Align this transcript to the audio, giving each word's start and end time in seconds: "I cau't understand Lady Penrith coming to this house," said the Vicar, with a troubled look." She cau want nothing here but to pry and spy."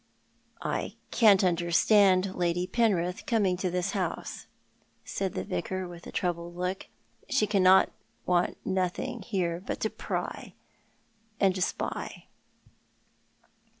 "I 0.65 0.95
cau't 1.11 1.43
understand 1.43 2.33
Lady 2.33 2.65
Penrith 2.65 3.27
coming 3.27 3.55
to 3.57 3.69
this 3.69 3.91
house," 3.91 4.47
said 5.05 5.33
the 5.35 5.43
Vicar, 5.43 5.87
with 5.87 6.07
a 6.07 6.11
troubled 6.11 6.55
look." 6.55 6.87
She 7.29 7.45
cau 7.45 7.85
want 8.25 8.57
nothing 8.65 9.21
here 9.21 9.61
but 9.63 9.79
to 9.81 9.91
pry 9.91 10.55
and 11.39 11.55
spy." 11.63 12.29